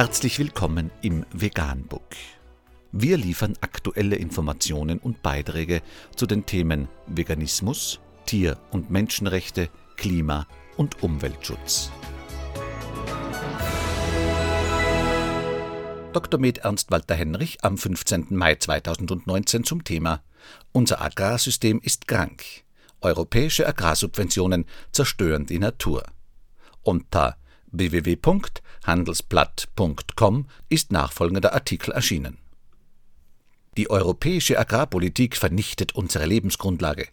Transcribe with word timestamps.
Herzlich 0.00 0.38
willkommen 0.38 0.90
im 1.02 1.26
Veganbook. 1.30 2.16
Wir 2.90 3.18
liefern 3.18 3.52
aktuelle 3.60 4.16
Informationen 4.16 4.98
und 4.98 5.20
Beiträge 5.22 5.82
zu 6.16 6.24
den 6.24 6.46
Themen 6.46 6.88
Veganismus, 7.06 8.00
Tier- 8.24 8.56
und 8.70 8.90
Menschenrechte, 8.90 9.68
Klima- 9.98 10.46
und 10.78 11.02
Umweltschutz. 11.02 11.90
Dr. 16.14 16.40
Med 16.40 16.56
Ernst 16.64 16.90
Walter 16.90 17.14
Henrich 17.14 17.62
am 17.62 17.76
15. 17.76 18.28
Mai 18.30 18.54
2019 18.54 19.64
zum 19.64 19.84
Thema 19.84 20.22
Unser 20.72 21.02
Agrarsystem 21.02 21.78
ist 21.78 22.08
krank. 22.08 22.42
Europäische 23.02 23.68
Agrarsubventionen 23.68 24.64
zerstören 24.92 25.44
die 25.44 25.58
Natur. 25.58 26.04
Unter 26.82 27.36
www.handelsblatt.com 27.72 30.46
ist 30.68 30.92
nachfolgender 30.92 31.54
Artikel 31.54 31.92
erschienen. 31.92 32.36
Die 33.76 33.88
europäische 33.88 34.58
Agrarpolitik 34.58 35.36
vernichtet 35.36 35.94
unsere 35.94 36.26
Lebensgrundlage. 36.26 37.06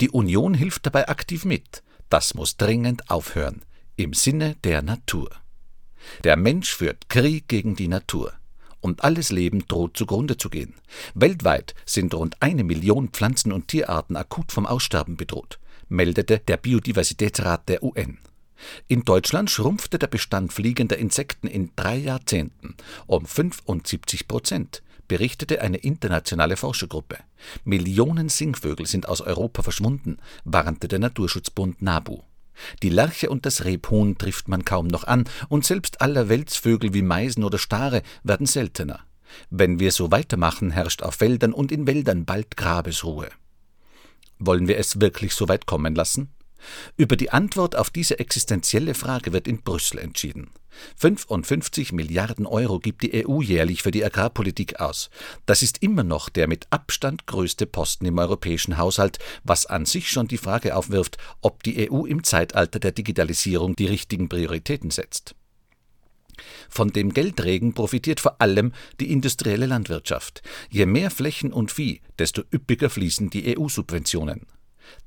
Die 0.00 0.10
Union 0.10 0.54
hilft 0.54 0.86
dabei 0.86 1.08
aktiv 1.08 1.44
mit. 1.44 1.82
Das 2.08 2.34
muss 2.34 2.56
dringend 2.56 3.10
aufhören. 3.10 3.62
Im 3.96 4.14
Sinne 4.14 4.56
der 4.64 4.82
Natur. 4.82 5.30
Der 6.24 6.36
Mensch 6.36 6.74
führt 6.74 7.08
Krieg 7.08 7.48
gegen 7.48 7.76
die 7.76 7.88
Natur. 7.88 8.32
Und 8.80 9.04
alles 9.04 9.30
Leben 9.30 9.66
droht 9.66 9.96
zugrunde 9.96 10.38
zu 10.38 10.50
gehen. 10.50 10.74
Weltweit 11.14 11.74
sind 11.84 12.14
rund 12.14 12.36
eine 12.40 12.64
Million 12.64 13.08
Pflanzen- 13.08 13.52
und 13.52 13.68
Tierarten 13.68 14.16
akut 14.16 14.52
vom 14.52 14.66
Aussterben 14.66 15.16
bedroht, 15.16 15.58
meldete 15.88 16.38
der 16.38 16.56
Biodiversitätsrat 16.56 17.68
der 17.68 17.82
UN. 17.82 18.18
In 18.86 19.04
Deutschland 19.04 19.50
schrumpfte 19.50 19.98
der 19.98 20.06
Bestand 20.06 20.52
fliegender 20.52 20.98
Insekten 20.98 21.46
in 21.46 21.70
drei 21.76 21.96
Jahrzehnten 21.96 22.76
um 23.06 23.24
75 23.24 24.28
Prozent, 24.28 24.82
berichtete 25.08 25.62
eine 25.62 25.78
internationale 25.78 26.56
Forschergruppe. 26.56 27.18
Millionen 27.64 28.28
Singvögel 28.28 28.86
sind 28.86 29.08
aus 29.08 29.20
Europa 29.20 29.62
verschwunden, 29.62 30.18
warnte 30.44 30.86
der 30.86 30.98
Naturschutzbund 30.98 31.82
NABU. 31.82 32.22
Die 32.82 32.90
Lerche 32.90 33.30
und 33.30 33.46
das 33.46 33.64
Rebhuhn 33.64 34.18
trifft 34.18 34.48
man 34.48 34.64
kaum 34.64 34.88
noch 34.88 35.04
an, 35.04 35.24
und 35.48 35.64
selbst 35.64 36.00
allerweltsvögel 36.00 36.92
wie 36.92 37.02
Meisen 37.02 37.44
oder 37.44 37.58
Stare 37.58 38.02
werden 38.22 38.46
seltener. 38.46 39.00
Wenn 39.50 39.78
wir 39.78 39.92
so 39.92 40.10
weitermachen, 40.10 40.70
herrscht 40.70 41.02
auf 41.02 41.16
Feldern 41.16 41.52
und 41.52 41.70
in 41.70 41.86
Wäldern 41.86 42.24
bald 42.24 42.56
Grabesruhe. 42.56 43.28
Wollen 44.38 44.68
wir 44.68 44.78
es 44.78 45.00
wirklich 45.00 45.34
so 45.34 45.48
weit 45.48 45.66
kommen 45.66 45.94
lassen? 45.94 46.30
Über 46.96 47.16
die 47.16 47.30
Antwort 47.30 47.76
auf 47.76 47.90
diese 47.90 48.18
existenzielle 48.18 48.94
Frage 48.94 49.32
wird 49.32 49.48
in 49.48 49.62
Brüssel 49.62 49.98
entschieden. 49.98 50.50
55 50.96 51.92
Milliarden 51.92 52.46
Euro 52.46 52.78
gibt 52.78 53.02
die 53.02 53.26
EU 53.26 53.40
jährlich 53.40 53.82
für 53.82 53.90
die 53.90 54.04
Agrarpolitik 54.04 54.80
aus. 54.80 55.10
Das 55.46 55.62
ist 55.62 55.82
immer 55.82 56.04
noch 56.04 56.28
der 56.28 56.48
mit 56.48 56.66
Abstand 56.70 57.26
größte 57.26 57.66
Posten 57.66 58.06
im 58.06 58.18
europäischen 58.18 58.78
Haushalt, 58.78 59.18
was 59.44 59.66
an 59.66 59.86
sich 59.86 60.10
schon 60.10 60.28
die 60.28 60.38
Frage 60.38 60.76
aufwirft, 60.76 61.18
ob 61.40 61.62
die 61.62 61.90
EU 61.90 62.04
im 62.04 62.22
Zeitalter 62.24 62.78
der 62.78 62.92
Digitalisierung 62.92 63.76
die 63.76 63.86
richtigen 63.86 64.28
Prioritäten 64.28 64.90
setzt. 64.90 65.34
Von 66.68 66.92
dem 66.92 67.12
Geldregen 67.12 67.74
profitiert 67.74 68.20
vor 68.20 68.40
allem 68.40 68.72
die 69.00 69.10
industrielle 69.10 69.66
Landwirtschaft. 69.66 70.42
Je 70.70 70.86
mehr 70.86 71.10
Flächen 71.10 71.52
und 71.52 71.72
Vieh, 71.72 72.00
desto 72.18 72.42
üppiger 72.52 72.90
fließen 72.90 73.30
die 73.30 73.58
EU-Subventionen. 73.58 74.46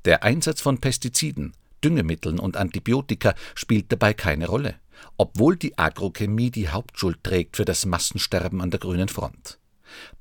Der 0.06 0.24
Einsatz 0.24 0.62
von 0.62 0.80
Pestiziden, 0.80 1.54
Düngemitteln 1.84 2.40
und 2.40 2.58
Antibiotika 2.58 3.36
spielt 3.56 3.92
dabei 3.92 4.14
keine 4.14 4.48
Rolle 4.48 4.76
obwohl 5.18 5.56
die 5.56 5.78
Agrochemie 5.78 6.52
die 6.52 6.70
Hauptschuld 6.70 7.24
trägt 7.24 7.58
für 7.58 7.66
das 7.66 7.86
Massensterben 7.86 8.62
an 8.62 8.72
der 8.72 8.80
grünen 8.80 9.10
Front. 9.10 9.60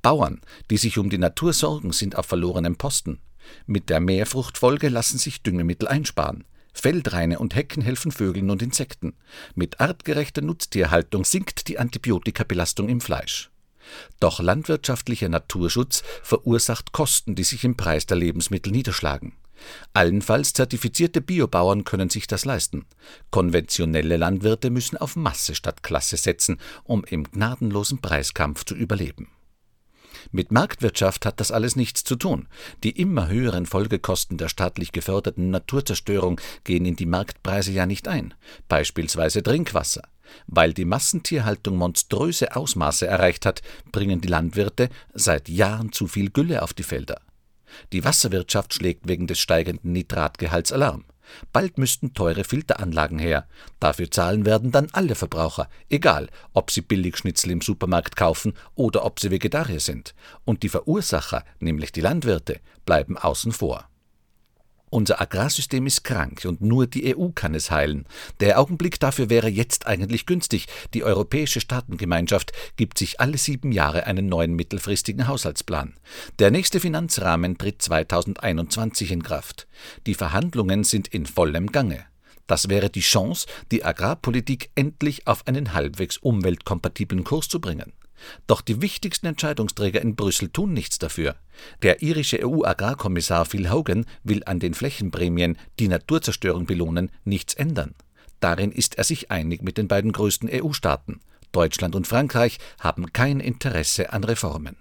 Bauern, 0.01 0.41
die 0.69 0.77
sich 0.77 0.97
um 0.97 1.09
die 1.09 1.17
Natur 1.17 1.53
sorgen, 1.53 1.93
sind 1.93 2.15
auf 2.15 2.25
verlorenem 2.25 2.75
Posten. 2.75 3.19
Mit 3.65 3.89
der 3.89 3.99
Mehrfruchtfolge 3.99 4.89
lassen 4.89 5.17
sich 5.17 5.41
Düngemittel 5.41 5.87
einsparen. 5.87 6.43
Feldreine 6.73 7.39
und 7.39 7.55
Hecken 7.55 7.81
helfen 7.81 8.11
Vögeln 8.11 8.49
und 8.49 8.61
Insekten. 8.61 9.13
Mit 9.55 9.79
artgerechter 9.81 10.41
Nutztierhaltung 10.41 11.25
sinkt 11.25 11.67
die 11.67 11.79
Antibiotikabelastung 11.79 12.87
im 12.87 13.01
Fleisch. 13.01 13.49
Doch 14.19 14.39
landwirtschaftlicher 14.39 15.27
Naturschutz 15.27 16.03
verursacht 16.23 16.91
Kosten, 16.91 17.35
die 17.35 17.43
sich 17.43 17.63
im 17.63 17.75
Preis 17.75 18.05
der 18.05 18.17
Lebensmittel 18.17 18.71
niederschlagen. 18.71 19.33
Allenfalls 19.93 20.53
zertifizierte 20.53 21.21
Biobauern 21.21 21.83
können 21.83 22.09
sich 22.09 22.27
das 22.27 22.45
leisten. 22.45 22.85
Konventionelle 23.29 24.17
Landwirte 24.17 24.69
müssen 24.69 24.97
auf 24.97 25.15
Masse 25.15 25.55
statt 25.55 25.83
Klasse 25.83 26.17
setzen, 26.17 26.57
um 26.83 27.03
im 27.03 27.23
gnadenlosen 27.23 28.01
Preiskampf 28.01 28.65
zu 28.65 28.75
überleben. 28.75 29.27
Mit 30.31 30.51
Marktwirtschaft 30.51 31.25
hat 31.25 31.39
das 31.39 31.51
alles 31.51 31.75
nichts 31.75 32.03
zu 32.03 32.15
tun. 32.15 32.47
Die 32.83 32.91
immer 32.91 33.27
höheren 33.27 33.65
Folgekosten 33.65 34.37
der 34.37 34.49
staatlich 34.49 34.91
geförderten 34.91 35.49
Naturzerstörung 35.49 36.39
gehen 36.63 36.85
in 36.85 36.95
die 36.95 37.05
Marktpreise 37.05 37.71
ja 37.71 37.85
nicht 37.85 38.07
ein, 38.07 38.33
beispielsweise 38.67 39.41
Trinkwasser. 39.41 40.03
Weil 40.47 40.73
die 40.73 40.85
Massentierhaltung 40.85 41.75
monströse 41.75 42.55
Ausmaße 42.55 43.05
erreicht 43.05 43.45
hat, 43.45 43.61
bringen 43.91 44.21
die 44.21 44.29
Landwirte 44.29 44.89
seit 45.13 45.49
Jahren 45.49 45.91
zu 45.91 46.07
viel 46.07 46.29
Gülle 46.29 46.61
auf 46.61 46.73
die 46.73 46.83
Felder. 46.83 47.19
Die 47.93 48.03
Wasserwirtschaft 48.03 48.73
schlägt 48.73 49.07
wegen 49.07 49.27
des 49.27 49.39
steigenden 49.39 49.91
Nitratgehalts 49.91 50.71
Alarm. 50.71 51.05
Bald 51.53 51.77
müssten 51.77 52.13
teure 52.13 52.43
Filteranlagen 52.43 53.19
her. 53.19 53.47
Dafür 53.79 54.11
zahlen 54.11 54.45
werden 54.45 54.71
dann 54.71 54.87
alle 54.91 55.15
Verbraucher, 55.15 55.69
egal 55.89 56.29
ob 56.53 56.71
sie 56.71 56.81
Billigschnitzel 56.81 57.51
im 57.51 57.61
Supermarkt 57.61 58.15
kaufen 58.15 58.53
oder 58.75 59.05
ob 59.05 59.19
sie 59.19 59.31
Vegetarier 59.31 59.79
sind. 59.79 60.13
Und 60.45 60.63
die 60.63 60.69
Verursacher, 60.69 61.43
nämlich 61.59 61.91
die 61.91 62.01
Landwirte, 62.01 62.59
bleiben 62.85 63.17
außen 63.17 63.51
vor. 63.51 63.87
Unser 64.93 65.21
Agrarsystem 65.21 65.87
ist 65.87 66.03
krank 66.03 66.43
und 66.43 66.59
nur 66.59 66.85
die 66.85 67.15
EU 67.15 67.29
kann 67.29 67.55
es 67.55 67.71
heilen. 67.71 68.05
Der 68.41 68.59
Augenblick 68.59 68.99
dafür 68.99 69.29
wäre 69.29 69.47
jetzt 69.47 69.87
eigentlich 69.87 70.25
günstig. 70.25 70.65
Die 70.93 71.05
Europäische 71.05 71.61
Staatengemeinschaft 71.61 72.51
gibt 72.75 72.97
sich 72.97 73.21
alle 73.21 73.37
sieben 73.37 73.71
Jahre 73.71 74.05
einen 74.05 74.27
neuen 74.27 74.53
mittelfristigen 74.53 75.29
Haushaltsplan. 75.29 75.93
Der 76.39 76.51
nächste 76.51 76.81
Finanzrahmen 76.81 77.57
tritt 77.57 77.81
2021 77.81 79.13
in 79.13 79.23
Kraft. 79.23 79.65
Die 80.07 80.13
Verhandlungen 80.13 80.83
sind 80.83 81.07
in 81.07 81.25
vollem 81.25 81.71
Gange. 81.71 82.03
Das 82.45 82.67
wäre 82.67 82.89
die 82.89 82.99
Chance, 82.99 83.47
die 83.71 83.85
Agrarpolitik 83.85 84.71
endlich 84.75 85.25
auf 85.25 85.47
einen 85.47 85.73
halbwegs 85.73 86.17
umweltkompatiblen 86.17 87.23
Kurs 87.23 87.47
zu 87.47 87.61
bringen. 87.61 87.93
Doch 88.47 88.61
die 88.61 88.81
wichtigsten 88.81 89.27
Entscheidungsträger 89.27 90.01
in 90.01 90.15
Brüssel 90.15 90.49
tun 90.49 90.73
nichts 90.73 90.99
dafür. 90.99 91.35
Der 91.81 92.01
irische 92.01 92.45
EU-Agrarkommissar 92.45 93.45
Phil 93.45 93.69
Hogan 93.69 94.05
will 94.23 94.43
an 94.45 94.59
den 94.59 94.73
Flächenprämien, 94.73 95.57
die 95.79 95.87
Naturzerstörung 95.87 96.65
belohnen, 96.65 97.11
nichts 97.23 97.53
ändern. 97.53 97.95
Darin 98.39 98.71
ist 98.71 98.97
er 98.97 99.03
sich 99.03 99.31
einig 99.31 99.61
mit 99.61 99.77
den 99.77 99.87
beiden 99.87 100.11
größten 100.11 100.49
EU-Staaten. 100.51 101.21
Deutschland 101.51 101.95
und 101.95 102.07
Frankreich 102.07 102.57
haben 102.79 103.13
kein 103.13 103.39
Interesse 103.39 104.13
an 104.13 104.23
Reformen. 104.23 104.77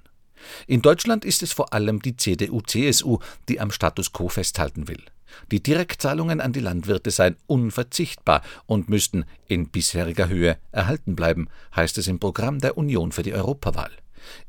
In 0.66 0.82
Deutschland 0.82 1.24
ist 1.24 1.42
es 1.42 1.52
vor 1.52 1.72
allem 1.74 2.00
die 2.00 2.16
CDU-CSU, 2.16 3.18
die 3.48 3.60
am 3.60 3.70
Status 3.70 4.12
quo 4.12 4.28
festhalten 4.28 4.88
will. 4.88 5.02
Die 5.50 5.62
Direktzahlungen 5.62 6.40
an 6.40 6.52
die 6.52 6.60
Landwirte 6.60 7.10
seien 7.10 7.36
unverzichtbar 7.46 8.42
und 8.66 8.88
müssten 8.88 9.24
in 9.46 9.68
bisheriger 9.68 10.28
Höhe 10.28 10.58
erhalten 10.72 11.16
bleiben, 11.16 11.48
heißt 11.74 11.98
es 11.98 12.08
im 12.08 12.18
Programm 12.18 12.58
der 12.58 12.76
Union 12.78 13.12
für 13.12 13.22
die 13.22 13.34
Europawahl. 13.34 13.90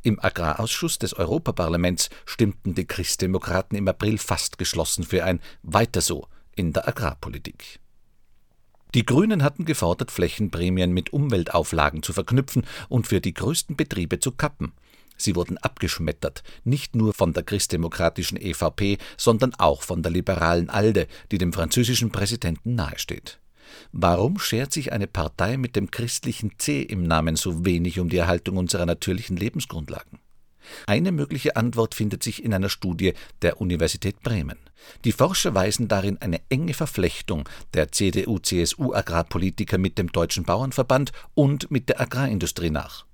Im 0.02 0.20
Agrarausschuss 0.20 1.00
des 1.00 1.14
Europaparlaments 1.14 2.10
stimmten 2.26 2.76
die 2.76 2.86
Christdemokraten 2.86 3.78
im 3.78 3.88
April 3.88 4.18
fast 4.18 4.58
geschlossen 4.58 5.04
für 5.04 5.24
ein 5.24 5.40
Weiter 5.64 6.02
so 6.02 6.28
in 6.56 6.74
der 6.74 6.88
Agrarpolitik. 6.88 7.80
Die 8.94 9.06
Grünen 9.06 9.42
hatten 9.42 9.64
gefordert, 9.64 10.12
Flächenprämien 10.12 10.92
mit 10.92 11.14
Umweltauflagen 11.14 12.04
zu 12.04 12.12
verknüpfen 12.12 12.66
und 12.90 13.08
für 13.08 13.22
die 13.22 13.34
größten 13.34 13.78
Betriebe 13.78 14.20
zu 14.20 14.34
kappen. 14.34 14.74
Sie 15.24 15.36
wurden 15.36 15.58
abgeschmettert, 15.58 16.44
nicht 16.64 16.96
nur 16.96 17.14
von 17.14 17.34
der 17.34 17.44
christdemokratischen 17.44 18.40
EVP, 18.40 18.98
sondern 19.18 19.54
auch 19.56 19.82
von 19.84 20.04
der 20.04 20.12
liberalen 20.12 20.70
ALDE, 20.70 21.08
die 21.32 21.38
dem 21.38 21.54
französischen 21.54 22.12
Präsidenten 22.12 22.76
nahesteht. 22.76 23.40
Warum 23.92 24.40
schert 24.40 24.74
sich 24.74 24.92
eine 24.92 25.08
Partei 25.08 25.58
mit 25.58 25.76
dem 25.76 25.92
christlichen 25.92 26.54
C 26.58 26.82
im 26.82 27.04
Namen 27.04 27.36
so 27.36 27.66
wenig 27.66 28.00
um 28.00 28.10
die 28.10 28.18
Erhaltung 28.18 28.58
unserer 28.58 28.86
natürlichen 28.86 29.38
Lebensgrundlagen? 29.38 30.20
Eine 30.86 31.12
mögliche 31.12 31.56
Antwort 31.56 31.96
findet 31.96 32.24
sich 32.24 32.44
in 32.44 32.54
einer 32.54 32.70
Studie 32.70 33.14
der 33.42 33.62
Universität 33.62 34.22
Bremen. 34.22 34.58
Die 35.06 35.12
Forscher 35.12 35.54
weisen 35.54 35.88
darin 35.88 36.18
eine 36.20 36.42
enge 36.50 36.74
Verflechtung 36.74 37.48
der 37.74 37.92
CDU-CSU-Agrarpolitiker 37.92 39.78
mit 39.78 39.98
dem 39.98 40.12
Deutschen 40.12 40.44
Bauernverband 40.44 41.12
und 41.34 41.72
mit 41.72 41.90
der 41.90 42.00
Agrarindustrie 42.02 42.70
nach. 42.72 43.06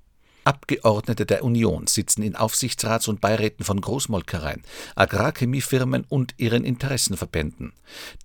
Abgeordnete 0.47 1.25
der 1.25 1.43
Union 1.43 1.87
sitzen 1.87 2.23
in 2.23 2.37
Aufsichtsrats- 2.37 3.09
und 3.09 3.19
Beiräten 3.19 3.65
von 3.65 3.81
Großmolkereien, 3.81 4.63
Agrarchemiefirmen 4.95 6.05
und 6.07 6.35
ihren 6.37 6.63
Interessenverbänden. 6.63 7.73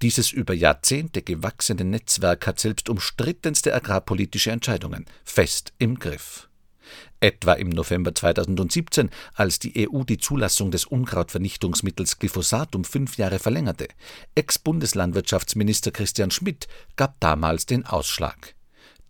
Dieses 0.02 0.30
über 0.30 0.54
Jahrzehnte 0.54 1.22
gewachsene 1.22 1.82
Netzwerk 1.82 2.46
hat 2.46 2.60
selbst 2.60 2.88
umstrittenste 2.88 3.74
agrarpolitische 3.74 4.52
Entscheidungen 4.52 5.06
fest 5.24 5.72
im 5.78 5.98
Griff. 5.98 6.48
Etwa 7.19 7.54
im 7.54 7.70
November 7.70 8.14
2017, 8.14 9.10
als 9.34 9.58
die 9.58 9.88
EU 9.90 10.04
die 10.04 10.19
Zulassung 10.19 10.70
des 10.70 10.84
Unkrautvernichtungsmittels 10.84 12.20
Glyphosat 12.20 12.76
um 12.76 12.84
fünf 12.84 13.16
Jahre 13.16 13.40
verlängerte. 13.40 13.88
Ex-Bundeslandwirtschaftsminister 14.36 15.90
Christian 15.90 16.30
Schmidt 16.30 16.69
gab 16.94 17.19
damals 17.19 17.66
den 17.66 17.84
Ausschlag. 17.84 18.54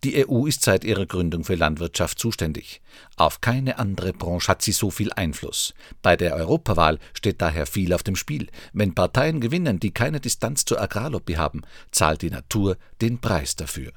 Die 0.03 0.27
EU 0.27 0.47
ist 0.47 0.63
seit 0.63 0.83
ihrer 0.83 1.05
Gründung 1.05 1.45
für 1.45 1.55
Landwirtschaft 1.55 2.19
zuständig. 2.19 2.81
Auf 3.15 3.39
keine 3.39 3.79
andere 3.79 4.11
Branche 4.11 4.49
hat 4.49 4.61
sie 4.61 4.73
so 4.73 4.91
viel 4.91 5.13
Einfluss. 5.13 5.73
Bei 6.01 6.17
der 6.17 6.35
Europawahl 6.35 6.99
steht 7.13 7.41
daher 7.41 7.65
viel 7.65 7.93
auf 7.93 8.03
dem 8.03 8.17
Spiel. 8.17 8.49
Wenn 8.73 8.95
Parteien 8.95 9.39
gewinnen, 9.39 9.79
die 9.79 9.91
keine 9.91 10.19
Distanz 10.19 10.65
zur 10.65 10.81
Agrarlobby 10.81 11.35
haben, 11.35 11.61
zahlt 11.91 12.21
die 12.21 12.31
Natur 12.31 12.75
den 13.01 13.21
Preis 13.21 13.55
dafür. 13.55 13.93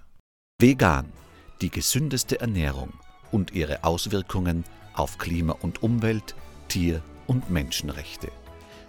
Vegan, 0.61 1.13
die 1.61 1.71
gesündeste 1.71 2.41
Ernährung 2.41 2.93
und 3.33 3.53
ihre 3.53 3.83
Auswirkungen 3.83 4.63
auf 4.95 5.19
Klima 5.19 5.55
und 5.55 5.83
Umwelt, 5.83 6.37
Tier- 6.69 7.03
und 7.27 7.51
Menschenrechte. 7.51 8.31